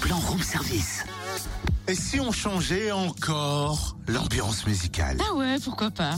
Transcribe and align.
plan 0.00 0.18
room 0.18 0.42
service. 0.42 1.04
Et 1.86 1.94
si 1.94 2.20
on 2.20 2.32
changeait 2.32 2.92
encore 2.92 3.96
l'ambiance 4.06 4.66
musicale 4.66 5.18
Ah 5.28 5.34
ouais, 5.34 5.56
pourquoi 5.62 5.90
pas 5.90 6.16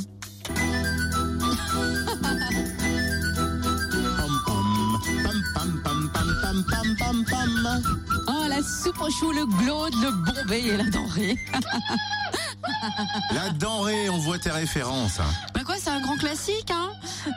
Oh, 8.29 8.45
la 8.48 8.62
soupe 8.62 9.01
au 9.01 9.11
chou, 9.11 9.32
le 9.32 9.46
glaude, 9.46 9.95
le 9.95 10.11
bombé 10.11 10.59
et 10.59 10.77
la 10.77 10.85
denrée. 10.85 11.37
la 13.35 13.51
denrée, 13.51 14.11
on 14.11 14.19
voit 14.19 14.39
tes 14.39 14.51
références. 14.51 15.21
Hein. 15.21 15.31
Bah, 15.55 15.59
c'est 15.83 15.89
un 15.89 16.01
grand 16.03 16.17
classique, 16.17 16.71
hein 16.71 16.91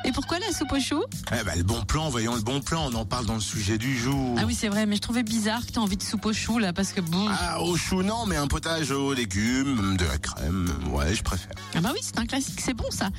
Et 0.04 0.12
pourquoi 0.12 0.38
la 0.38 0.52
soupe 0.52 0.74
au 0.74 0.80
chou? 0.80 1.02
Eh 1.32 1.44
ben, 1.46 1.58
le 1.58 1.64
bon 1.64 1.82
plan, 1.84 2.10
voyons 2.10 2.36
le 2.36 2.42
bon 2.42 2.60
plan, 2.60 2.90
on 2.92 2.94
en 2.94 3.06
parle 3.06 3.26
dans 3.26 3.36
le 3.36 3.40
sujet 3.40 3.78
du 3.78 3.98
jour. 3.98 4.36
Ah 4.38 4.44
oui, 4.46 4.54
c'est 4.54 4.68
vrai, 4.68 4.86
mais 4.86 4.98
je 4.98 5.02
trouvais 5.02 5.24
bizarre 5.24 5.66
que 5.66 5.72
t'aies 5.72 5.78
envie 5.78 5.96
de 5.96 6.04
soupe 6.04 6.26
au 6.26 6.34
chou, 6.34 6.60
là, 6.60 6.74
parce 6.74 6.92
que 6.92 7.00
bon... 7.00 7.26
Ah, 7.30 7.62
au 7.62 7.78
chou, 7.78 8.04
non, 8.04 8.26
mais 8.26 8.36
un 8.36 8.48
potage 8.48 8.92
aux 8.92 9.14
légumes, 9.14 9.96
de 9.96 10.04
la 10.04 10.18
crème, 10.18 10.68
ouais, 10.92 11.16
je 11.16 11.24
préfère. 11.24 11.54
Ah 11.74 11.80
bah 11.80 11.92
oui, 11.94 12.00
c'est 12.02 12.20
un 12.20 12.26
classique, 12.26 12.60
c'est 12.60 12.74
bon 12.74 12.90
ça. 12.92 13.12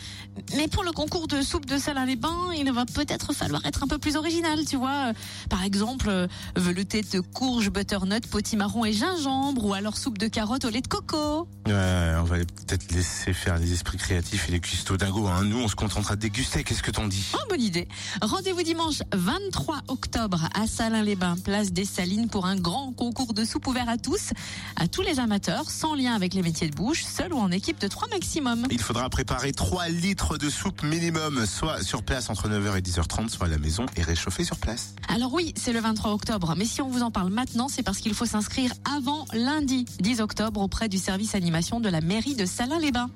Mais 0.57 0.69
pour 0.69 0.85
le 0.85 0.93
concours 0.93 1.27
de 1.27 1.41
soupe 1.41 1.65
de 1.65 1.79
salin 1.79 2.05
les 2.05 2.17
bains, 2.17 2.53
il 2.55 2.71
va 2.71 2.85
peut-être 2.85 3.33
falloir 3.33 3.65
être 3.65 3.83
un 3.83 3.87
peu 3.87 3.97
plus 3.97 4.17
original, 4.17 4.67
tu 4.67 4.77
vois. 4.77 5.13
Par 5.49 5.65
exemple, 5.65 6.09
euh, 6.11 6.27
velouté 6.55 7.01
de 7.01 7.21
courge, 7.21 7.71
butternut, 7.71 8.27
potimarron 8.27 8.85
et 8.85 8.93
gingembre, 8.93 9.65
ou 9.65 9.73
alors 9.73 9.97
soupe 9.97 10.19
de 10.19 10.29
carottes 10.29 10.67
au 10.67 10.71
lait 10.71 10.83
de 10.83 10.89
coco. 10.89 11.49
Ouais, 11.67 12.13
on 12.19 12.25
va 12.25 12.37
peut-être 12.37 12.93
laisser 12.93 13.33
faire 13.33 13.57
les 13.59 13.73
esprits 13.73 13.97
créatifs 13.97 14.49
et 14.51 14.53
les 14.53 14.61
cuistots 14.61 14.99
hein. 15.23 15.45
Nous, 15.45 15.59
on 15.59 15.69
se 15.69 15.77
contentera 15.77 16.17
de 16.17 16.21
déguster, 16.21 16.65
qu'est-ce 16.65 16.83
que 16.83 16.91
t'en 16.91 17.07
dis? 17.07 17.25
Oh, 17.35 17.39
bonne 17.49 17.61
idée. 17.61 17.89
Rendez-vous 18.21 18.63
dimanche 18.63 19.03
23 19.13 19.83
octobre 19.89 20.49
à 20.55 20.67
Salins-les-Bains, 20.67 21.37
place 21.45 21.73
des 21.73 21.85
Salines, 21.85 22.29
pour 22.29 22.47
un 22.47 22.57
grand 22.57 22.93
concours 22.93 23.35
de 23.35 23.45
soupe 23.45 23.67
ouvert 23.67 23.89
à 23.89 23.97
tous, 23.97 24.31
à 24.77 24.89
tous 24.89 25.03
les 25.03 25.21
amateurs, 25.21 25.71
sans 25.71 25.95
lien 25.95 26.15
avec 26.15 26.35
les 26.35 26.43
métiers 26.43 26.69
de 26.69 26.75
bouche, 26.75 27.05
seul 27.05 27.33
ou 27.33 27.39
en 27.39 27.51
équipe 27.51 27.81
de 27.81 27.89
3 27.89 28.09
maximum. 28.09 28.67
Il 28.71 28.81
faudra 28.81 29.09
préparer 29.09 29.53
3 29.53 29.89
litres 29.89 30.37
de 30.37 30.51
soupe 30.51 30.83
minimum, 30.83 31.47
soit 31.47 31.83
sur 31.83 32.03
place 32.03 32.31
entre 32.31 32.49
9h 32.49 32.77
et 32.77 32.83
10h30, 32.83 33.29
soit 33.29 33.47
à 33.47 33.51
la 33.51 33.59
maison 33.59 33.87
et 33.97 34.03
réchauffer 34.03 34.45
sur 34.45 34.57
place. 34.57 34.95
Alors 35.09 35.33
oui, 35.33 35.55
c'est 35.57 35.73
le 35.73 35.81
23 35.81 36.13
octobre, 36.13 36.55
mais 36.57 36.65
si 36.65 36.83
on 36.83 36.89
vous 36.89 37.03
en 37.03 37.11
parle 37.11 37.31
maintenant, 37.31 37.69
c'est 37.69 37.83
parce 37.83 37.99
qu'il 37.99 38.15
faut 38.15 38.27
s'inscrire 38.27 38.73
avant 38.97 39.25
lundi 39.33 39.85
10 40.01 40.21
octobre 40.21 40.61
auprès 40.61 40.89
du 40.89 40.99
service 40.99 41.35
animation 41.35 41.81
de 41.81 41.89
la 41.89 42.01
mairie 42.01 42.35
de 42.35 42.47
Salins-les-Bains. 42.47 43.11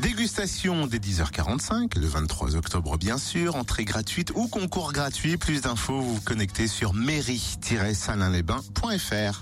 Dégustation 0.00 0.86
dès 0.86 0.96
10h45, 0.96 1.98
le 1.98 2.06
23 2.06 2.56
octobre 2.56 2.96
bien 2.96 3.18
sûr, 3.18 3.56
entrée 3.56 3.84
gratuite 3.84 4.32
ou 4.34 4.48
concours 4.48 4.94
gratuit. 4.94 5.36
Plus 5.36 5.60
d'infos, 5.60 6.00
vous 6.00 6.14
vous 6.14 6.22
connectez 6.22 6.68
sur 6.68 6.94
mairie-salinlesbains.fr. 6.94 9.38